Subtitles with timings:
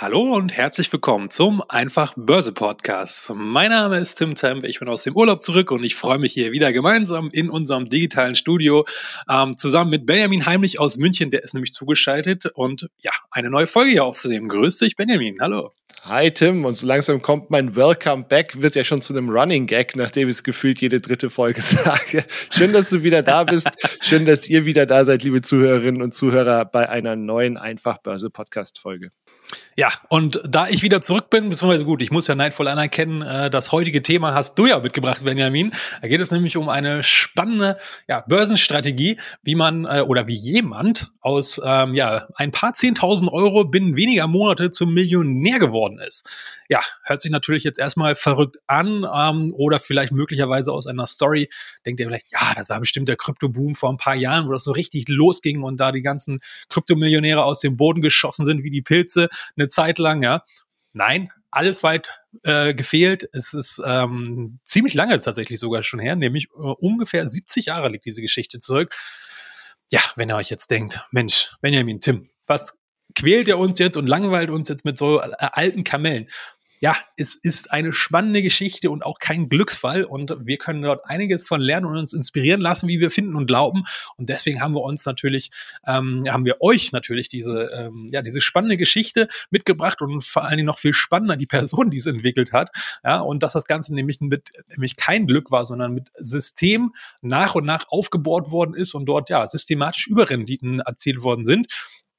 [0.00, 3.32] Hallo und herzlich willkommen zum Einfach Börse Podcast.
[3.34, 6.34] Mein Name ist Tim Temp, ich bin aus dem Urlaub zurück und ich freue mich
[6.34, 8.86] hier wieder gemeinsam in unserem digitalen Studio
[9.28, 13.66] ähm, zusammen mit Benjamin Heimlich aus München, der ist nämlich zugeschaltet und ja, eine neue
[13.66, 14.48] Folge hier aufzunehmen.
[14.48, 15.38] Grüß dich, Benjamin.
[15.40, 15.72] Hallo.
[16.04, 19.66] Hi Tim, und so langsam kommt mein Welcome Back, wird ja schon zu einem Running
[19.66, 22.24] Gag, nachdem ich es gefühlt jede dritte Folge sage.
[22.50, 23.68] Schön, dass du wieder da bist.
[24.00, 28.30] Schön, dass ihr wieder da seid, liebe Zuhörerinnen und Zuhörer, bei einer neuen Einfach Börse
[28.30, 29.10] Podcast Folge.
[29.78, 33.48] Ja, und da ich wieder zurück bin, beziehungsweise gut, ich muss ja neidvoll anerkennen, äh,
[33.48, 35.70] das heutige Thema hast du ja mitgebracht, Benjamin.
[36.02, 41.12] Da geht es nämlich um eine spannende ja, Börsenstrategie, wie man äh, oder wie jemand
[41.20, 46.28] aus ähm, ja, ein paar zehntausend Euro binnen weniger Monate zum Millionär geworden ist.
[46.68, 51.48] Ja, hört sich natürlich jetzt erstmal verrückt an ähm, oder vielleicht möglicherweise aus einer Story.
[51.86, 54.64] Denkt ihr vielleicht, ja, das war bestimmt der Kryptoboom vor ein paar Jahren, wo das
[54.64, 58.82] so richtig losging und da die ganzen Kryptomillionäre aus dem Boden geschossen sind wie die
[58.82, 60.42] Pilze eine Zeit lang, ja.
[60.92, 63.28] Nein, alles weit äh, gefehlt.
[63.32, 68.04] Es ist ähm, ziemlich lange tatsächlich sogar schon her, nämlich äh, ungefähr 70 Jahre liegt
[68.04, 68.94] diese Geschichte zurück.
[69.90, 72.76] Ja, wenn ihr euch jetzt denkt, Mensch, Benjamin, Tim, was
[73.14, 76.28] quält er uns jetzt und langweilt uns jetzt mit so äh, alten Kamellen?
[76.80, 81.46] Ja, es ist eine spannende Geschichte und auch kein Glücksfall und wir können dort einiges
[81.46, 83.84] von lernen und uns inspirieren lassen, wie wir finden und glauben.
[84.16, 85.50] Und deswegen haben wir uns natürlich,
[85.86, 90.56] ähm, haben wir euch natürlich diese, ähm, ja, diese spannende Geschichte mitgebracht und vor allen
[90.56, 92.70] Dingen noch viel spannender die Person, die es entwickelt hat.
[93.04, 97.54] Ja, und dass das Ganze nämlich mit, nämlich kein Glück war, sondern mit System nach
[97.54, 101.66] und nach aufgebohrt worden ist und dort ja systematisch Überrenditen erzielt worden sind.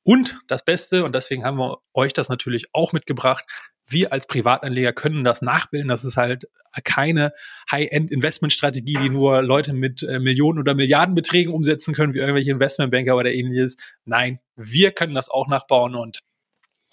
[0.04, 3.46] Und das Beste, und deswegen haben wir euch das natürlich auch mitgebracht,
[3.90, 5.88] wir als Privatanleger können das nachbilden.
[5.88, 6.48] Das ist halt
[6.84, 7.32] keine
[7.72, 13.34] High-End-Investment-Strategie, die nur Leute mit äh, Millionen oder Milliardenbeträgen umsetzen können, wie irgendwelche Investmentbanker oder
[13.34, 13.76] ähnliches.
[14.06, 16.20] Nein, wir können das auch nachbauen und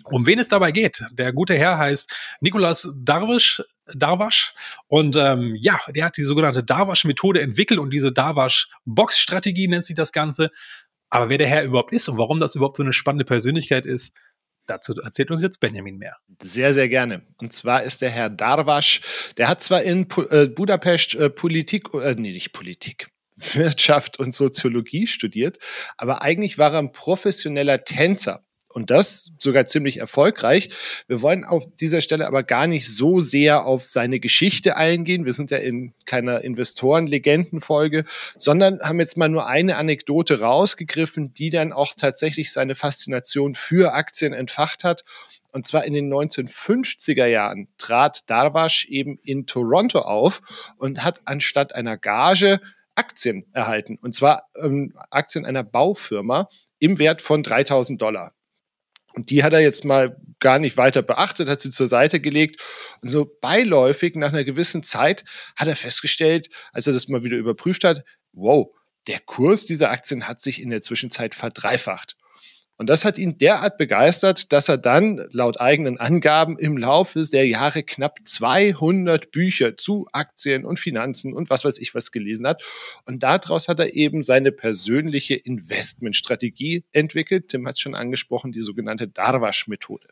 [0.05, 1.05] um wen es dabei geht.
[1.13, 3.63] Der gute Herr heißt Nikolas Darwish,
[3.95, 4.55] Darwasch
[4.89, 10.13] und ähm, ja, der hat die sogenannte Darwasch-Methode entwickelt und diese Darwasch-Box-Strategie nennt sich das
[10.13, 10.51] Ganze.
[11.09, 14.13] Aber wer der Herr überhaupt ist und warum das überhaupt so eine spannende Persönlichkeit ist,
[14.67, 16.17] Dazu erzählt uns jetzt Benjamin mehr.
[16.41, 17.23] Sehr, sehr gerne.
[17.41, 19.01] Und zwar ist der Herr Darwasch,
[19.37, 25.07] der hat zwar in äh, Budapest äh, Politik, äh, nee, nicht Politik, Wirtschaft und Soziologie
[25.07, 25.59] studiert,
[25.97, 28.46] aber eigentlich war er ein professioneller Tänzer.
[28.77, 30.69] Und das sogar ziemlich erfolgreich.
[31.09, 35.25] Wir wollen auf dieser Stelle aber gar nicht so sehr auf seine Geschichte eingehen.
[35.25, 38.05] Wir sind ja in keiner Investoren-Legenden-Folge,
[38.37, 43.95] sondern haben jetzt mal nur eine Anekdote rausgegriffen, die dann auch tatsächlich seine Faszination für
[43.95, 45.05] Aktien entfacht hat.
[45.53, 50.43] Und zwar in den 1950er Jahren trat Darwash eben in Toronto auf
[50.77, 52.61] und hat anstatt einer Gage
[52.95, 53.99] Aktien erhalten.
[54.03, 58.36] Und zwar ähm, Aktien einer Baufirma im Wert von 3000 Dollar.
[59.17, 62.63] Und die hat er jetzt mal gar nicht weiter beachtet, hat sie zur Seite gelegt.
[63.01, 65.25] Und so beiläufig nach einer gewissen Zeit
[65.57, 68.69] hat er festgestellt, als er das mal wieder überprüft hat, wow,
[69.07, 72.17] der Kurs dieser Aktien hat sich in der Zwischenzeit verdreifacht.
[72.79, 77.47] Und das hat ihn derart begeistert, dass er dann laut eigenen Angaben im Laufe der
[77.47, 82.63] Jahre knapp 200 Bücher zu Aktien und Finanzen und was weiß ich was gelesen hat.
[83.07, 87.49] Und daraus hat er eben seine persönliche Investmentstrategie entwickelt.
[87.49, 90.09] Tim hat es schon angesprochen, die sogenannte Darwasch-Methode.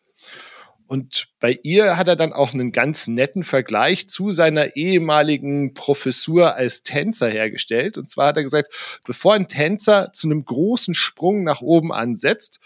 [0.87, 6.55] Und bei ihr hat er dann auch einen ganz netten Vergleich zu seiner ehemaligen Professur
[6.55, 7.97] als Tänzer hergestellt.
[7.97, 8.73] Und zwar hat er gesagt,
[9.07, 12.61] bevor ein Tänzer zu einem großen Sprung nach oben ansetzt,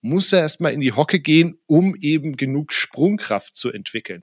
[0.00, 4.22] muss er erstmal in die Hocke gehen, um eben genug Sprungkraft zu entwickeln.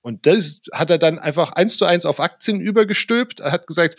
[0.00, 3.40] Und das hat er dann einfach eins zu eins auf Aktien übergestülpt.
[3.40, 3.96] Er hat gesagt,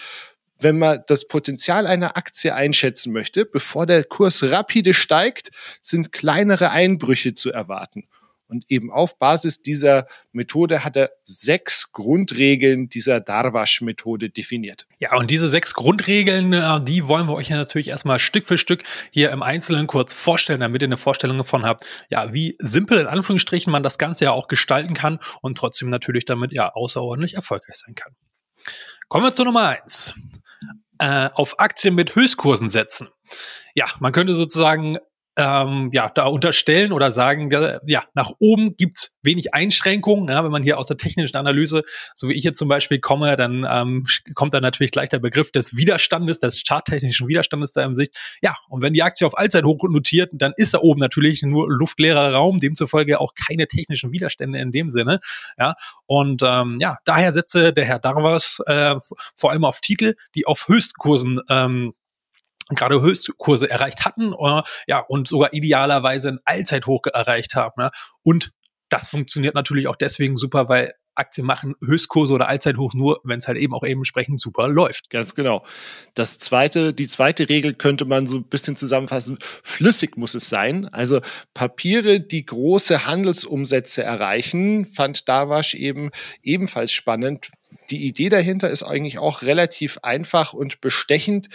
[0.60, 5.52] wenn man das Potenzial einer Aktie einschätzen möchte, bevor der Kurs rapide steigt,
[5.82, 8.08] sind kleinere Einbrüche zu erwarten.
[8.52, 14.88] Und eben auf Basis dieser Methode hat er sechs Grundregeln dieser Darwasch-Methode definiert.
[15.00, 18.58] Ja, und diese sechs Grundregeln, äh, die wollen wir euch ja natürlich erstmal Stück für
[18.58, 23.00] Stück hier im Einzelnen kurz vorstellen, damit ihr eine Vorstellung davon habt, ja, wie simpel
[23.00, 27.36] in Anführungsstrichen man das Ganze ja auch gestalten kann und trotzdem natürlich damit ja außerordentlich
[27.36, 28.14] erfolgreich sein kann.
[29.08, 30.14] Kommen wir zu Nummer eins.
[31.00, 33.08] Äh, auf Aktien mit Höchstkursen setzen.
[33.74, 34.98] Ja, man könnte sozusagen
[35.42, 37.50] ähm, ja, da unterstellen oder sagen,
[37.86, 40.30] ja, nach oben gibt's wenig Einschränkungen.
[40.30, 41.84] Ja, wenn man hier aus der technischen Analyse,
[42.14, 44.06] so wie ich jetzt zum Beispiel komme, dann ähm,
[44.36, 48.16] kommt da natürlich gleich der Begriff des Widerstandes, des charttechnischen Widerstandes da im Sicht.
[48.42, 52.34] Ja, und wenn die Aktie auf Allzeithoch notiert, dann ist da oben natürlich nur luftleerer
[52.34, 55.20] Raum, demzufolge auch keine technischen Widerstände in dem Sinne.
[55.58, 55.74] Ja,
[56.06, 58.96] und ähm, ja, daher setze der Herr Darvas äh,
[59.36, 61.94] vor allem auf Titel, die auf Höchstkursen ähm,
[62.76, 67.82] gerade Höchstkurse erreicht hatten, äh, ja, und sogar idealerweise ein Allzeithoch erreicht haben.
[67.82, 67.92] Ja.
[68.24, 68.52] Und
[68.90, 73.48] das funktioniert natürlich auch deswegen super, weil Aktien machen Höchstkurse oder Allzeithochs nur, wenn es
[73.48, 75.10] halt eben auch eben entsprechend super läuft.
[75.10, 75.66] Ganz genau.
[76.14, 79.38] Das zweite, die zweite Regel könnte man so ein bisschen zusammenfassen.
[79.64, 80.86] Flüssig muss es sein.
[80.86, 81.22] Also
[81.54, 86.12] Papiere, die große Handelsumsätze erreichen, fand Dawasch eben
[86.44, 87.52] ebenfalls spannend.
[87.90, 91.50] Die Idee dahinter ist eigentlich auch relativ einfach und bestechend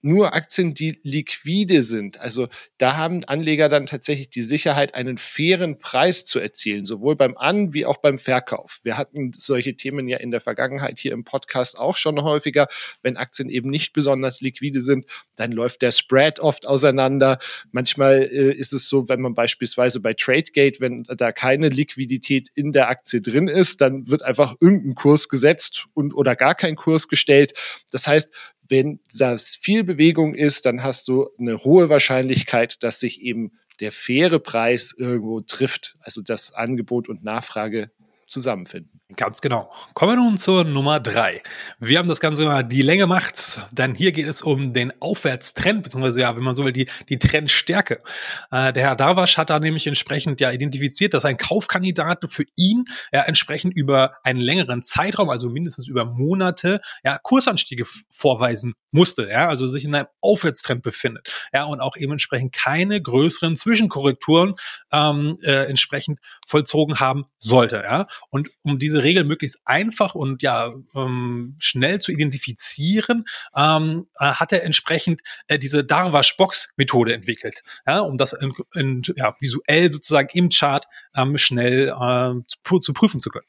[0.00, 2.20] nur Aktien, die liquide sind.
[2.20, 2.48] Also
[2.78, 7.74] da haben Anleger dann tatsächlich die Sicherheit, einen fairen Preis zu erzielen, sowohl beim An-
[7.74, 8.78] wie auch beim Verkauf.
[8.82, 12.68] Wir hatten solche Themen ja in der Vergangenheit hier im Podcast auch schon häufiger.
[13.02, 15.06] Wenn Aktien eben nicht besonders liquide sind,
[15.36, 17.38] dann läuft der Spread oft auseinander.
[17.72, 22.72] Manchmal äh, ist es so, wenn man beispielsweise bei TradeGate, wenn da keine Liquidität in
[22.72, 27.08] der Aktie drin ist, dann wird einfach irgendein Kurs gesetzt und oder gar kein Kurs
[27.08, 27.52] gestellt.
[27.90, 28.30] Das heißt,
[28.68, 33.92] wenn das viel Bewegung ist, dann hast du eine hohe Wahrscheinlichkeit, dass sich eben der
[33.92, 37.90] faire Preis irgendwo trifft, also das Angebot und Nachfrage
[38.26, 39.00] zusammenfinden.
[39.16, 39.72] Ganz genau.
[39.94, 41.42] Kommen wir nun zur Nummer drei.
[41.78, 45.82] Wir haben das Ganze mal die Länge macht's, denn hier geht es um den Aufwärtstrend,
[45.82, 48.02] beziehungsweise ja, wenn man so will, die, die Trendstärke.
[48.50, 52.84] Äh, der Herr Darwasch hat da nämlich entsprechend ja identifiziert, dass ein Kaufkandidat für ihn
[53.10, 59.48] ja entsprechend über einen längeren Zeitraum, also mindestens über Monate, ja, Kursanstiege vorweisen musste, ja,
[59.48, 64.54] also sich in einem Aufwärtstrend befindet, ja, und auch eben entsprechend keine größeren Zwischenkorrekturen
[64.92, 68.06] ähm, äh, entsprechend vollzogen haben sollte, ja.
[68.30, 73.24] Und um diese Regel möglichst einfach und ja ähm, schnell zu identifizieren,
[73.54, 79.34] ähm, äh, hat er entsprechend äh, diese Darwash-Box-Methode entwickelt, ja, um das in, in, ja,
[79.40, 80.84] visuell sozusagen im Chart
[81.16, 83.46] ähm, schnell äh, zu, zu prüfen zu können.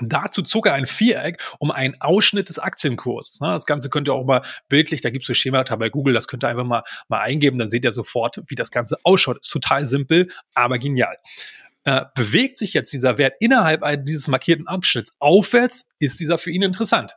[0.00, 3.40] Dazu zog er ein Viereck um einen Ausschnitt des Aktienkurses.
[3.40, 3.48] Ne?
[3.48, 6.28] Das Ganze könnt ihr auch mal bildlich, da gibt es so Schemata bei Google, das
[6.28, 9.38] könnt ihr einfach mal, mal eingeben, dann seht ihr sofort, wie das Ganze ausschaut.
[9.40, 11.16] Ist total simpel, aber genial.
[11.84, 16.62] Äh, bewegt sich jetzt dieser Wert innerhalb dieses markierten Abschnitts aufwärts, ist dieser für ihn
[16.62, 17.16] interessant.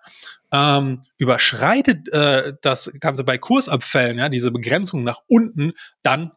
[0.51, 6.31] Ähm, überschreitet äh, das Ganze bei Kursabfällen, ja, diese Begrenzung nach unten, dann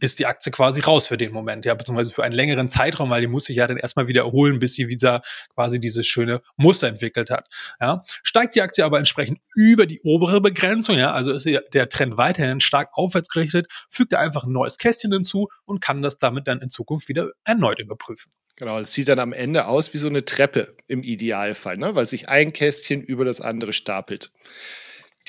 [0.00, 3.20] ist die Aktie quasi raus für den Moment, ja, beziehungsweise für einen längeren Zeitraum, weil
[3.20, 5.22] die muss sich ja dann erstmal wieder erholen, bis sie wieder
[5.54, 7.48] quasi dieses schöne Muster entwickelt hat.
[7.80, 8.02] Ja.
[8.22, 12.60] Steigt die Aktie aber entsprechend über die obere Begrenzung, ja, also ist der Trend weiterhin
[12.60, 16.60] stark aufwärts gerichtet, fügt er einfach ein neues Kästchen hinzu und kann das damit dann
[16.60, 18.32] in Zukunft wieder erneut überprüfen.
[18.56, 21.94] Genau, es sieht dann am Ende aus wie so eine Treppe im Idealfall, ne?
[21.94, 24.32] weil sich ein Kästchen über das andere stapelt.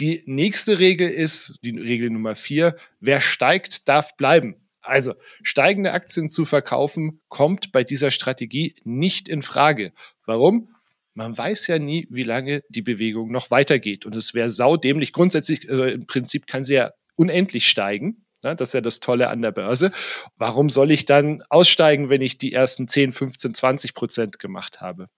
[0.01, 4.55] Die nächste Regel ist, die Regel Nummer vier, wer steigt, darf bleiben.
[4.81, 5.13] Also
[5.43, 9.93] steigende Aktien zu verkaufen, kommt bei dieser Strategie nicht in Frage.
[10.25, 10.73] Warum?
[11.13, 14.07] Man weiß ja nie, wie lange die Bewegung noch weitergeht.
[14.07, 15.13] Und es wäre saudämlich.
[15.13, 18.25] Grundsätzlich, äh, im Prinzip kann sie ja unendlich steigen.
[18.41, 19.91] Das ist ja das Tolle an der Börse.
[20.35, 25.09] Warum soll ich dann aussteigen, wenn ich die ersten 10, 15, 20 Prozent gemacht habe?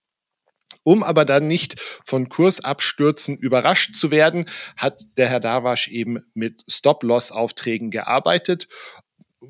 [0.84, 6.62] Um aber dann nicht von Kursabstürzen überrascht zu werden, hat der Herr Darwasch eben mit
[6.68, 8.68] Stop-Loss-Aufträgen gearbeitet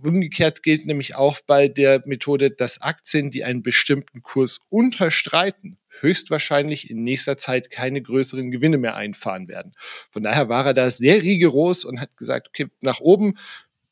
[0.02, 6.90] Umgekehrt gilt nämlich auch bei der Methode, dass Aktien, die einen bestimmten Kurs unterstreiten, höchstwahrscheinlich
[6.90, 9.72] in nächster Zeit keine größeren Gewinne mehr einfahren werden.
[10.10, 13.38] Von daher war er da sehr rigoros und hat gesagt, okay, nach oben,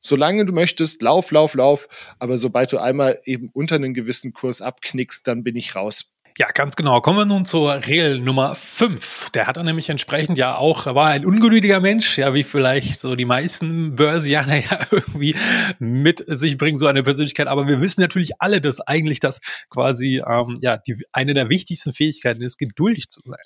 [0.01, 1.89] solange du möchtest, lauf, lauf, lauf,
[2.19, 6.12] aber sobald du einmal eben unter einen gewissen Kurs abknickst, dann bin ich raus.
[6.39, 7.03] Ja, ganz genau.
[7.03, 9.31] Kommen wir nun zur Regel Nummer 5.
[9.31, 13.15] Der hat dann nämlich entsprechend ja auch, war ein ungeduldiger Mensch, ja, wie vielleicht so
[13.15, 15.35] die meisten Börsianer ja irgendwie
[15.79, 17.49] mit sich bringen, so eine Persönlichkeit.
[17.49, 21.93] Aber wir wissen natürlich alle, dass eigentlich das quasi, ähm, ja, die, eine der wichtigsten
[21.93, 23.45] Fähigkeiten ist, geduldig zu sein.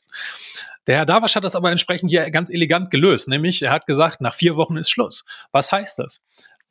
[0.87, 4.21] Der Herr Davasch hat das aber entsprechend hier ganz elegant gelöst, nämlich er hat gesagt,
[4.21, 5.25] nach vier Wochen ist Schluss.
[5.51, 6.21] Was heißt das?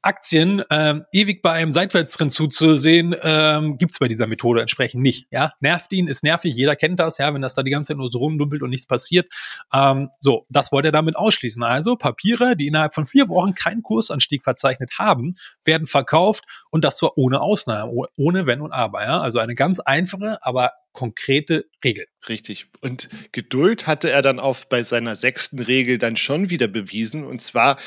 [0.05, 5.27] Aktien ähm, ewig bei einem Seitwärtstrend zuzusehen, ähm, gibt bei dieser Methode entsprechend nicht.
[5.31, 7.97] Ja, nervt ihn, ist nervig, jeder kennt das, ja, wenn das da die ganze Zeit
[7.97, 9.31] nur so rumdumpelt und nichts passiert.
[9.74, 11.63] Ähm, so, das wollte er damit ausschließen.
[11.63, 15.33] Also Papiere, die innerhalb von vier Wochen keinen Kursanstieg verzeichnet haben,
[15.63, 19.03] werden verkauft und das zwar ohne Ausnahme, ohne Wenn und Aber.
[19.03, 19.21] Ja?
[19.21, 22.07] Also eine ganz einfache, aber konkrete Regel.
[22.29, 22.67] Richtig.
[22.81, 27.25] Und Geduld hatte er dann auch bei seiner sechsten Regel dann schon wieder bewiesen.
[27.25, 27.77] Und zwar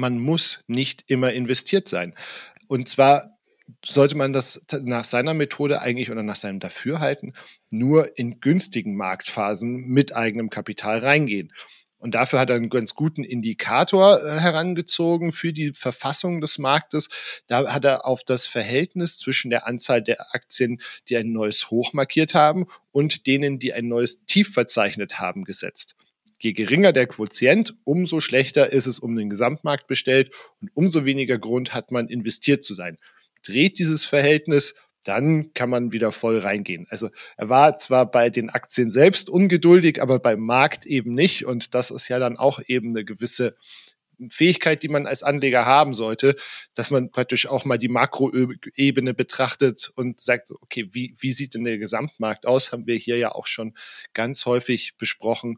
[0.00, 2.14] man muss nicht immer investiert sein.
[2.66, 3.38] Und zwar
[3.84, 7.34] sollte man das nach seiner Methode eigentlich oder nach seinem Dafürhalten
[7.70, 11.52] nur in günstigen Marktphasen mit eigenem Kapital reingehen.
[11.98, 17.08] Und dafür hat er einen ganz guten Indikator äh, herangezogen für die Verfassung des Marktes.
[17.46, 20.80] Da hat er auf das Verhältnis zwischen der Anzahl der Aktien,
[21.10, 25.94] die ein neues Hoch markiert haben, und denen, die ein neues Tief verzeichnet haben, gesetzt.
[26.40, 31.38] Je geringer der Quotient, umso schlechter ist es um den Gesamtmarkt bestellt und umso weniger
[31.38, 32.98] Grund hat man investiert zu sein.
[33.42, 36.86] Dreht dieses Verhältnis dann kann man wieder voll reingehen.
[36.90, 41.46] Also er war zwar bei den Aktien selbst ungeduldig, aber beim Markt eben nicht.
[41.46, 43.56] Und das ist ja dann auch eben eine gewisse
[44.28, 46.36] Fähigkeit, die man als Anleger haben sollte,
[46.74, 51.64] dass man praktisch auch mal die Makroebene betrachtet und sagt, okay, wie, wie sieht denn
[51.64, 52.70] der Gesamtmarkt aus?
[52.70, 53.74] Haben wir hier ja auch schon
[54.12, 55.56] ganz häufig besprochen.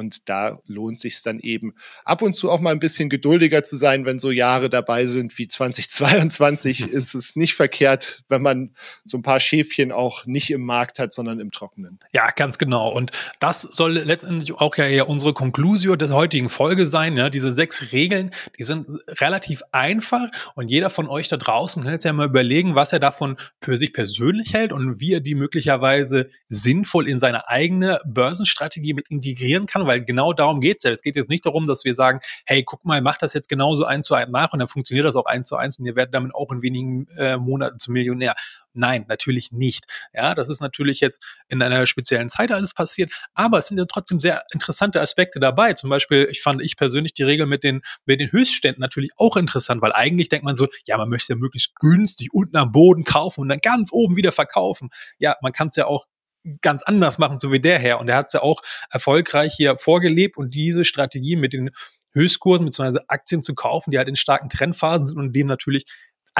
[0.00, 3.76] Und da lohnt sich dann eben ab und zu auch mal ein bisschen geduldiger zu
[3.76, 6.80] sein, wenn so Jahre dabei sind wie 2022.
[6.80, 11.12] ist es nicht verkehrt, wenn man so ein paar Schäfchen auch nicht im Markt hat,
[11.12, 12.00] sondern im Trockenen.
[12.12, 12.90] Ja, ganz genau.
[12.90, 17.16] Und das soll letztendlich auch ja eher unsere Konklusio der heutigen Folge sein.
[17.16, 18.88] Ja, diese sechs Regeln, die sind
[19.20, 23.00] relativ einfach und jeder von euch da draußen kann jetzt ja mal überlegen, was er
[23.00, 28.94] davon für sich persönlich hält und wie er die möglicherweise sinnvoll in seine eigene Börsenstrategie
[28.94, 30.92] mit integrieren kann, weil genau darum geht's ja.
[30.92, 33.84] Es geht jetzt nicht darum, dass wir sagen, hey, guck mal, mach das jetzt genauso
[33.84, 36.14] eins zu eins nach und dann funktioniert das auch eins zu eins und ihr werdet
[36.14, 38.34] damit auch in wenigen äh, Monaten zum Millionär.
[38.72, 39.86] Nein, natürlich nicht.
[40.14, 43.84] Ja, das ist natürlich jetzt in einer speziellen Zeit alles passiert, aber es sind ja
[43.84, 45.72] trotzdem sehr interessante Aspekte dabei.
[45.72, 49.36] Zum Beispiel, ich fand ich persönlich die Regel mit den, mit den Höchstständen natürlich auch
[49.36, 53.02] interessant, weil eigentlich denkt man so, ja, man möchte ja möglichst günstig unten am Boden
[53.02, 54.90] kaufen und dann ganz oben wieder verkaufen.
[55.18, 56.06] Ja, man kann es ja auch
[56.62, 58.00] ganz anders machen, so wie der Herr.
[58.00, 61.70] Und er hat es ja auch erfolgreich hier vorgelebt und diese Strategie mit den
[62.12, 63.00] Höchstkursen bzw.
[63.08, 65.84] Aktien zu kaufen, die halt in starken Trendphasen sind und dem natürlich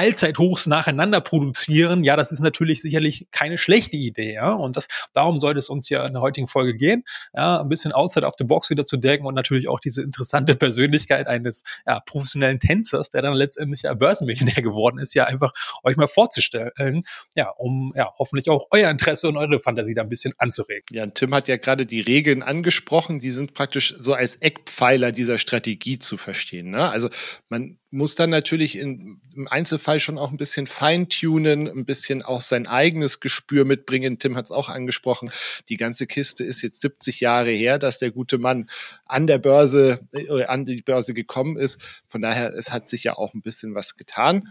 [0.01, 4.51] Allzeithochs nacheinander produzieren, ja, das ist natürlich sicherlich keine schlechte Idee, ja.
[4.53, 7.05] Und das, darum sollte es uns ja in der heutigen Folge gehen,
[7.35, 10.55] ja, ein bisschen outside of the box wieder zu denken und natürlich auch diese interessante
[10.57, 15.53] Persönlichkeit eines ja, professionellen Tänzers, der dann letztendlich ja Börsenmillionär geworden ist, ja einfach
[15.83, 17.03] euch mal vorzustellen,
[17.35, 20.87] ja, um ja hoffentlich auch euer Interesse und eure Fantasie da ein bisschen anzuregen.
[20.93, 25.37] Ja, Tim hat ja gerade die Regeln angesprochen, die sind praktisch so als Eckpfeiler dieser
[25.37, 26.71] Strategie zu verstehen.
[26.71, 26.89] Ne?
[26.89, 27.11] Also
[27.51, 32.41] man muss dann natürlich in, im Einzelfall schon auch ein bisschen feintunen, ein bisschen auch
[32.41, 34.19] sein eigenes Gespür mitbringen.
[34.19, 35.31] Tim hat es auch angesprochen.
[35.69, 38.71] Die ganze Kiste ist jetzt 70 Jahre her, dass der gute Mann
[39.07, 41.81] an der Börse, äh, an die Börse gekommen ist.
[42.09, 44.49] Von daher, es hat sich ja auch ein bisschen was getan.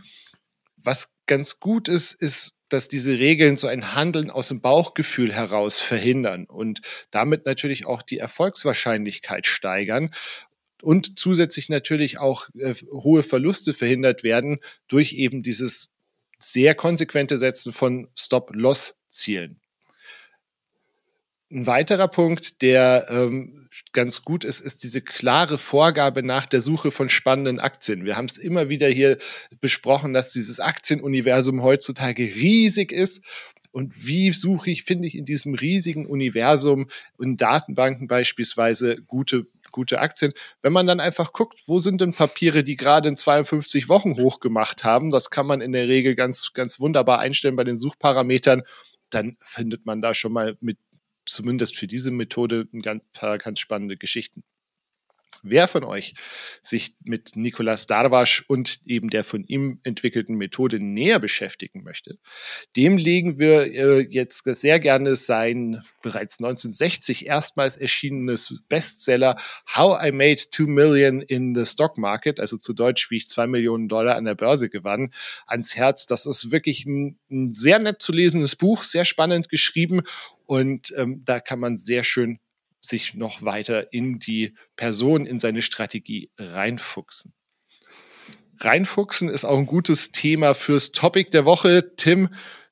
[0.75, 5.79] Was ganz gut ist, ist, dass diese Regeln so ein Handeln aus dem Bauchgefühl heraus
[5.79, 6.81] verhindern und
[7.11, 10.11] damit natürlich auch die Erfolgswahrscheinlichkeit steigern
[10.81, 15.89] und zusätzlich natürlich auch äh, hohe Verluste verhindert werden durch eben dieses
[16.39, 19.59] sehr konsequente Setzen von Stop-Loss-Zielen.
[21.51, 26.91] Ein weiterer Punkt, der ähm, ganz gut ist, ist diese klare Vorgabe nach der Suche
[26.91, 28.05] von spannenden Aktien.
[28.05, 29.17] Wir haben es immer wieder hier
[29.59, 33.23] besprochen, dass dieses Aktienuniversum heutzutage riesig ist.
[33.71, 36.87] Und wie suche ich, finde ich in diesem riesigen Universum,
[37.19, 40.33] in Datenbanken beispielsweise, gute gute Aktien.
[40.61, 44.83] Wenn man dann einfach guckt, wo sind denn Papiere, die gerade in 52 Wochen hochgemacht
[44.83, 48.63] haben, das kann man in der Regel ganz, ganz wunderbar einstellen bei den Suchparametern,
[49.09, 50.77] dann findet man da schon mal mit,
[51.25, 54.43] zumindest für diese Methode, ein paar ganz spannende Geschichten.
[55.41, 56.15] Wer von euch
[56.61, 62.17] sich mit Nikolaus Darwasch und eben der von ihm entwickelten Methode näher beschäftigen möchte,
[62.75, 69.37] dem legen wir äh, jetzt sehr gerne sein bereits 1960 erstmals erschienenes Bestseller
[69.75, 73.47] How I Made Two Million in the Stock Market, also zu Deutsch, wie ich zwei
[73.47, 75.13] Millionen Dollar an der Börse gewann,
[75.47, 76.05] ans Herz.
[76.05, 80.01] Das ist wirklich ein, ein sehr nett zu lesendes Buch, sehr spannend geschrieben
[80.45, 82.39] und ähm, da kann man sehr schön
[82.81, 87.33] sich noch weiter in die Person, in seine Strategie reinfuchsen.
[88.59, 91.95] Reinfuchsen ist auch ein gutes Thema fürs Topic der Woche.
[91.95, 92.29] Tim,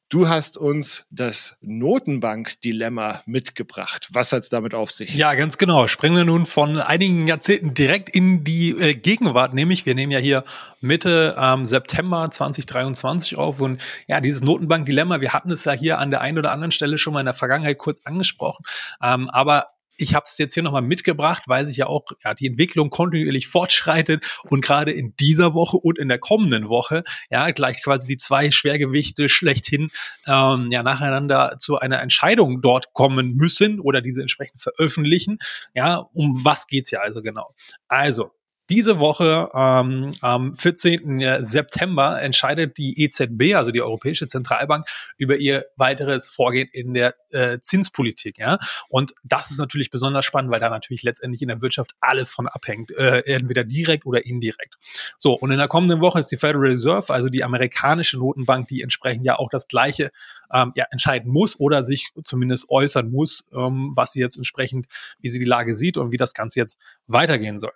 [0.09, 4.07] Du hast uns das Notenbank-Dilemma mitgebracht.
[4.13, 5.13] Was hat es damit auf sich?
[5.13, 5.89] Ja, ganz genau.
[5.89, 10.19] Springen wir nun von einigen Jahrzehnten direkt in die äh, Gegenwart, nämlich wir nehmen ja
[10.19, 10.45] hier
[10.79, 16.09] Mitte ähm, September 2023 auf und ja, dieses Notenbank-Dilemma, wir hatten es ja hier an
[16.09, 18.63] der einen oder anderen Stelle schon mal in der Vergangenheit kurz angesprochen,
[19.03, 22.47] ähm, aber ich habe es jetzt hier nochmal mitgebracht, weil sich ja auch ja, die
[22.47, 27.83] Entwicklung kontinuierlich fortschreitet und gerade in dieser Woche und in der kommenden Woche ja gleich
[27.83, 29.89] quasi die zwei Schwergewichte schlechthin
[30.25, 35.39] ähm, ja nacheinander zu einer Entscheidung dort kommen müssen oder diese entsprechend veröffentlichen.
[35.73, 37.49] Ja, um was geht's ja also genau?
[37.87, 38.31] Also
[38.69, 41.37] Diese Woche ähm, am 14.
[41.39, 44.85] September entscheidet die EZB, also die Europäische Zentralbank,
[45.17, 48.37] über ihr weiteres Vorgehen in der äh, Zinspolitik.
[48.37, 48.59] Ja?
[48.89, 52.47] Und das ist natürlich besonders spannend, weil da natürlich letztendlich in der Wirtschaft alles von
[52.47, 54.77] abhängt, äh, entweder direkt oder indirekt.
[55.17, 58.81] So, und in der kommenden Woche ist die Federal Reserve, also die amerikanische Notenbank, die
[58.81, 60.11] entsprechend ja auch das Gleiche
[60.51, 64.87] ähm, ja, entscheiden muss oder sich zumindest äußern muss, ähm, was sie jetzt entsprechend,
[65.21, 67.71] wie sie die Lage sieht und wie das Ganze jetzt weitergehen soll.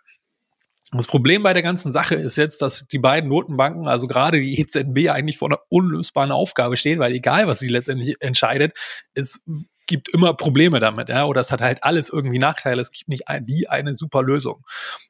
[0.94, 4.60] Das Problem bei der ganzen Sache ist jetzt, dass die beiden Notenbanken, also gerade die
[4.60, 8.78] EZB, eigentlich vor einer unlösbaren Aufgabe stehen, weil egal, was sie letztendlich entscheidet,
[9.14, 9.42] es
[9.88, 12.82] gibt immer Probleme damit, ja, oder es hat halt alles irgendwie Nachteile.
[12.82, 14.64] Es gibt nicht die eine super Lösung,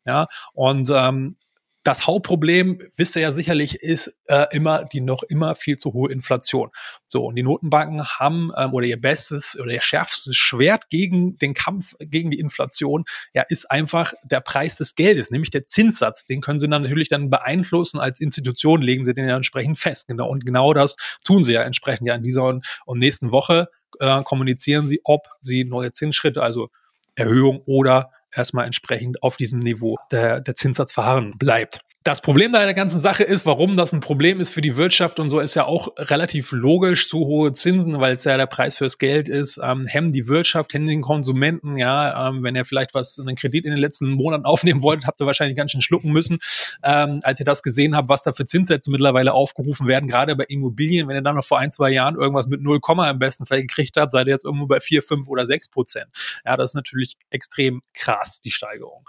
[0.05, 0.27] ja.
[0.53, 1.35] Und ähm,
[1.83, 6.11] das Hauptproblem, wisst ihr ja sicherlich, ist äh, immer die noch immer viel zu hohe
[6.11, 6.69] Inflation.
[7.05, 11.53] So, und die Notenbanken haben ähm, oder ihr bestes oder ihr schärfstes Schwert gegen den
[11.53, 16.25] Kampf gegen die Inflation, ja, ist einfach der Preis des Geldes, nämlich der Zinssatz.
[16.25, 17.99] Den können sie dann natürlich dann beeinflussen.
[17.99, 20.07] Als Institution legen sie den ja entsprechend fest.
[20.07, 23.67] Genau, und genau das tun sie ja entsprechend ja in dieser und, und nächsten Woche
[23.99, 26.69] äh, kommunizieren sie, ob sie neue Zinsschritte, also
[27.15, 31.79] Erhöhung oder erstmal entsprechend auf diesem Niveau der, der Zinssatz verharren bleibt.
[32.03, 35.19] Das Problem bei der ganzen Sache ist, warum das ein Problem ist für die Wirtschaft
[35.19, 37.07] und so, ist ja auch relativ logisch.
[37.07, 40.73] Zu hohe Zinsen, weil es ja der Preis fürs Geld ist, ähm, hemmen die Wirtschaft,
[40.73, 41.77] hemmen den Konsumenten.
[41.77, 45.21] Ja, ähm, wenn ihr vielleicht was, einen Kredit in den letzten Monaten aufnehmen wolltet, habt
[45.21, 46.39] ihr wahrscheinlich ganz schön schlucken müssen,
[46.81, 50.45] ähm, als ihr das gesehen habt, was da für Zinssätze mittlerweile aufgerufen werden, gerade bei
[50.45, 51.07] Immobilien.
[51.07, 52.79] Wenn ihr dann noch vor ein, zwei Jahren irgendwas mit 0,
[53.11, 56.07] im besten Fall gekriegt habt, seid ihr jetzt irgendwo bei 4, 5 oder 6 Prozent.
[56.45, 59.05] Ja, das ist natürlich extrem krass, die Steigerung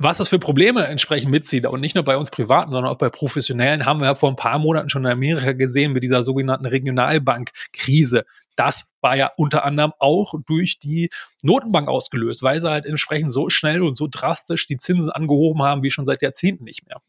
[0.00, 3.08] was das für Probleme entsprechend mitzieht und nicht nur bei uns Privaten, sondern auch bei
[3.10, 6.66] Professionellen, haben wir ja vor ein paar Monaten schon in Amerika gesehen mit dieser sogenannten
[6.66, 8.24] Regionalbank-Krise.
[8.54, 11.10] Das war ja unter anderem auch durch die
[11.42, 15.82] Notenbank ausgelöst, weil sie halt entsprechend so schnell und so drastisch die Zinsen angehoben haben
[15.82, 17.00] wie schon seit Jahrzehnten nicht mehr.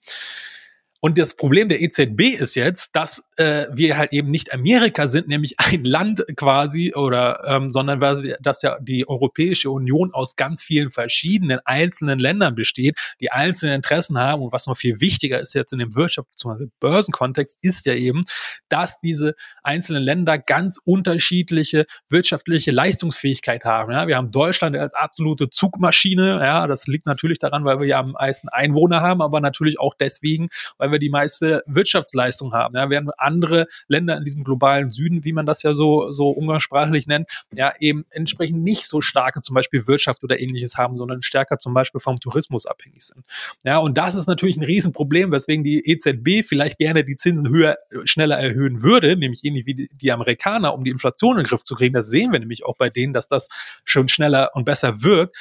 [1.01, 5.29] Und das Problem der EZB ist jetzt, dass äh, wir halt eben nicht Amerika sind,
[5.29, 7.99] nämlich ein Land quasi, oder ähm, sondern
[8.41, 14.17] dass ja die Europäische Union aus ganz vielen verschiedenen einzelnen Ländern besteht, die einzelne Interessen
[14.17, 14.41] haben.
[14.41, 16.65] Und was noch viel wichtiger ist jetzt in dem Wirtschafts- bzw.
[16.81, 18.23] Börsenkontext, ist ja eben,
[18.67, 23.93] dass diese einzelnen Länder ganz unterschiedliche wirtschaftliche Leistungsfähigkeit haben.
[23.93, 24.07] Ja?
[24.07, 26.39] Wir haben Deutschland als absolute Zugmaschine.
[26.41, 29.93] Ja, das liegt natürlich daran, weil wir ja am meisten Einwohner haben, aber natürlich auch
[29.97, 32.75] deswegen, weil weil wir die meiste Wirtschaftsleistung haben.
[32.75, 37.07] Ja, während andere Länder in diesem globalen Süden, wie man das ja so, so umgangssprachlich
[37.07, 41.57] nennt, ja, eben entsprechend nicht so starke zum Beispiel Wirtschaft oder ähnliches haben, sondern stärker
[41.59, 43.23] zum Beispiel vom Tourismus abhängig sind.
[43.63, 47.77] Ja, und das ist natürlich ein Riesenproblem, weswegen die EZB vielleicht gerne die Zinsen höher,
[48.05, 51.75] schneller erhöhen würde, nämlich ähnlich wie die, Amerikaner, um die Inflation in den Griff zu
[51.75, 51.93] kriegen.
[51.93, 53.47] Das sehen wir nämlich auch bei denen, dass das
[53.85, 55.37] schon schneller und besser wirkt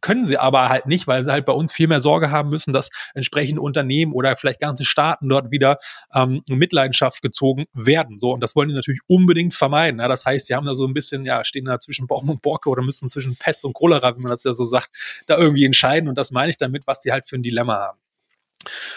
[0.00, 2.72] können sie aber halt nicht, weil sie halt bei uns viel mehr Sorge haben müssen,
[2.72, 5.78] dass entsprechende Unternehmen oder vielleicht ganze Staaten dort wieder
[6.14, 8.18] ähm, in Mitleidenschaft gezogen werden.
[8.18, 10.00] So, und das wollen die natürlich unbedingt vermeiden.
[10.00, 12.42] Ja, das heißt, sie haben da so ein bisschen, ja, stehen da zwischen Baum und
[12.42, 14.90] Borke oder müssen zwischen Pest und Cholera, wie man das ja so sagt,
[15.26, 16.08] da irgendwie entscheiden.
[16.08, 17.98] Und das meine ich damit, was die halt für ein Dilemma haben.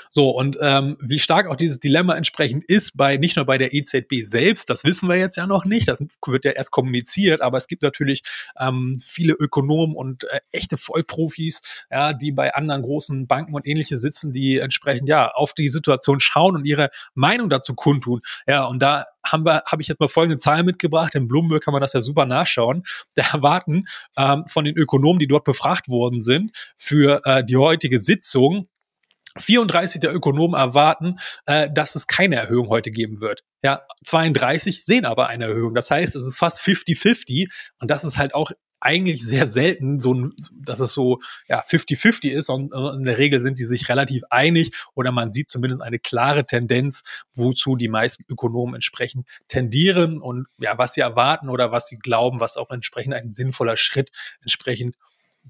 [0.09, 3.73] So, und ähm, wie stark auch dieses Dilemma entsprechend ist, bei nicht nur bei der
[3.73, 7.57] EZB selbst, das wissen wir jetzt ja noch nicht, das wird ja erst kommuniziert, aber
[7.57, 8.23] es gibt natürlich
[8.59, 13.97] ähm, viele Ökonomen und äh, echte Vollprofis, ja, die bei anderen großen Banken und ähnliche
[13.97, 18.21] sitzen, die entsprechend ja auf die Situation schauen und ihre Meinung dazu kundtun.
[18.47, 21.15] Ja, und da haben wir, habe ich jetzt mal folgende Zahl mitgebracht.
[21.15, 22.83] In Bloomberg kann man das ja super nachschauen.
[23.15, 23.85] Da erwarten
[24.17, 28.69] ähm, von den Ökonomen, die dort befragt worden sind, für äh, die heutige Sitzung
[29.37, 33.43] 34 der Ökonomen erwarten, äh, dass es keine Erhöhung heute geben wird.
[33.63, 35.75] Ja, 32 sehen aber eine Erhöhung.
[35.75, 40.31] Das heißt, es ist fast 50-50 und das ist halt auch eigentlich sehr selten, so,
[40.53, 44.71] dass es so ja 50-50 ist und in der Regel sind die sich relativ einig
[44.95, 47.03] oder man sieht zumindest eine klare Tendenz,
[47.35, 52.39] wozu die meisten Ökonomen entsprechend tendieren und ja, was sie erwarten oder was sie glauben,
[52.39, 54.09] was auch entsprechend ein sinnvoller Schritt
[54.41, 54.95] entsprechend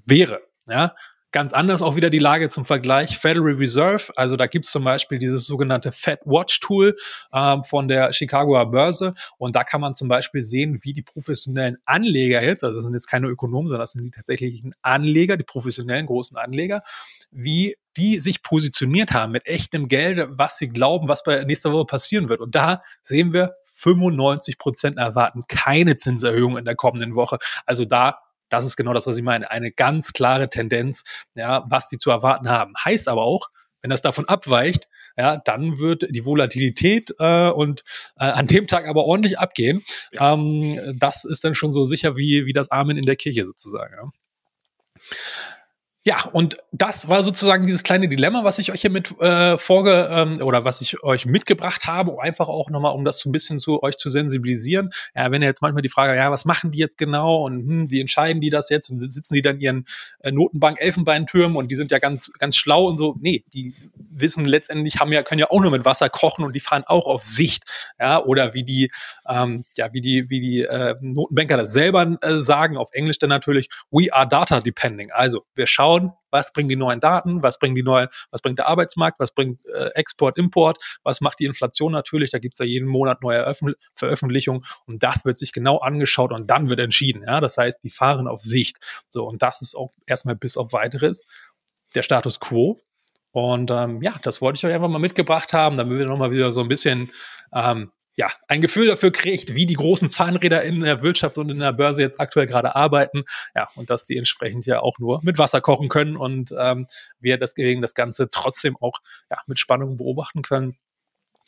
[0.04, 0.42] wäre.
[0.68, 0.94] Ja,
[1.32, 3.16] Ganz anders auch wieder die Lage zum Vergleich.
[3.16, 6.94] Federal Reserve, also da gibt's zum Beispiel dieses sogenannte Fed Watch Tool
[7.32, 11.78] ähm, von der Chicagoer Börse und da kann man zum Beispiel sehen, wie die professionellen
[11.86, 15.44] Anleger jetzt, also das sind jetzt keine Ökonomen, sondern das sind die tatsächlichen Anleger, die
[15.44, 16.82] professionellen großen Anleger,
[17.30, 21.86] wie die sich positioniert haben mit echtem Geld, was sie glauben, was bei nächster Woche
[21.86, 22.40] passieren wird.
[22.40, 27.38] Und da sehen wir, 95 Prozent erwarten keine Zinserhöhung in der kommenden Woche.
[27.66, 28.18] Also da
[28.52, 29.50] das ist genau das, was ich meine.
[29.50, 32.74] Eine ganz klare Tendenz, ja, was die zu erwarten haben.
[32.84, 33.48] Heißt aber auch,
[33.80, 37.82] wenn das davon abweicht, ja, dann wird die Volatilität äh, und
[38.16, 39.82] äh, an dem Tag aber ordentlich abgehen.
[40.12, 40.34] Ja.
[40.34, 43.94] Ähm, das ist dann schon so sicher wie, wie das Amen in der Kirche sozusagen.
[43.94, 44.10] Ja.
[46.04, 50.08] Ja, und das war sozusagen dieses kleine Dilemma, was ich euch hier mit äh, vorge
[50.10, 53.60] ähm, oder was ich euch mitgebracht habe, einfach auch nochmal, um das so ein bisschen
[53.60, 54.90] zu euch zu sensibilisieren.
[55.14, 57.90] Ja, wenn ihr jetzt manchmal die Frage, ja, was machen die jetzt genau und hm,
[57.92, 59.84] wie entscheiden die das jetzt und sitzen die dann ihren
[60.24, 63.14] äh, Notenbank Elfenbeintürmen und die sind ja ganz ganz schlau und so.
[63.20, 66.60] Nee, die wissen letztendlich haben ja können ja auch nur mit Wasser kochen und die
[66.60, 67.62] fahren auch auf Sicht.
[68.00, 68.90] Ja, oder wie die
[69.28, 73.30] ähm, ja wie die wie die äh, Notenbanker das selber äh, sagen auf Englisch dann
[73.30, 75.12] natürlich, we are data depending.
[75.12, 78.58] Also wir schauen schauen, was bringen die neuen Daten, was bringen die neuen, was bringt
[78.58, 82.58] der Arbeitsmarkt, was bringt äh, Export, Import, was macht die Inflation natürlich, da gibt es
[82.58, 83.54] ja jeden Monat neue
[83.94, 87.22] Veröffentlichungen und das wird sich genau angeschaut und dann wird entschieden.
[87.26, 87.40] Ja?
[87.40, 88.78] Das heißt, die fahren auf Sicht.
[89.08, 91.24] So, und das ist auch erstmal bis auf weiteres
[91.94, 92.80] der Status quo.
[93.30, 96.52] Und ähm, ja, das wollte ich euch einfach mal mitgebracht haben, damit wir nochmal wieder
[96.52, 97.10] so ein bisschen
[97.54, 101.58] ähm, ja, ein Gefühl dafür kriegt, wie die großen Zahnräder in der Wirtschaft und in
[101.58, 103.24] der Börse jetzt aktuell gerade arbeiten.
[103.54, 106.86] Ja, und dass die entsprechend ja auch nur mit Wasser kochen können und ähm,
[107.20, 108.98] wir deswegen das Ganze trotzdem auch
[109.30, 110.76] ja, mit Spannung beobachten können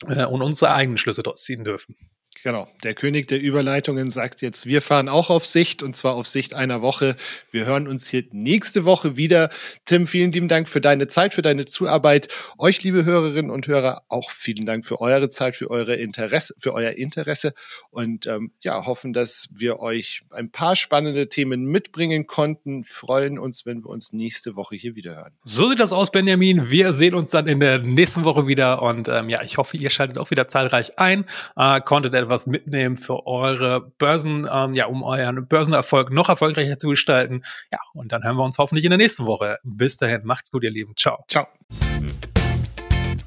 [0.07, 1.95] äh, und unsere eigenen Schlüsse daraus ziehen dürfen.
[2.43, 6.27] Genau, der König der Überleitungen sagt jetzt, wir fahren auch auf Sicht und zwar auf
[6.27, 7.15] Sicht einer Woche.
[7.51, 9.49] Wir hören uns hier nächste Woche wieder.
[9.85, 12.27] Tim, vielen lieben Dank für deine Zeit, für deine Zuarbeit.
[12.57, 16.73] Euch, liebe Hörerinnen und Hörer, auch vielen Dank für eure Zeit, für eure Interesse, für
[16.73, 17.53] euer Interesse
[17.89, 22.83] und ähm, ja, hoffen, dass wir euch ein paar spannende Themen mitbringen konnten.
[22.83, 25.33] Freuen uns, wenn wir uns nächste Woche hier wieder hören.
[25.43, 26.69] So sieht das aus, Benjamin.
[26.69, 29.89] Wir sehen uns dann in der nächsten Woche wieder und ähm, ja, ich hoffe, ihr
[29.89, 34.87] schaltet auch wieder zahlreich ein, äh, konntet etwas was mitnehmen für eure Börsen, ähm, ja,
[34.87, 37.41] um euren Börsenerfolg noch erfolgreicher zu gestalten.
[37.71, 39.57] Ja, und dann hören wir uns hoffentlich in der nächsten Woche.
[39.63, 40.93] Bis dahin, macht's gut, ihr Lieben.
[40.95, 41.23] Ciao.
[41.27, 41.47] Ciao.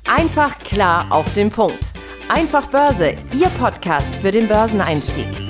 [0.05, 1.93] Einfach klar auf den Punkt.
[2.29, 5.48] Einfach Börse, Ihr Podcast für den Börseneinstieg.